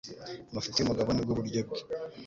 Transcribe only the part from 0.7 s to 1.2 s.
y'umugabo